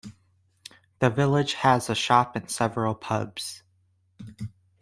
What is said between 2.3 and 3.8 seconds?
and several pubs.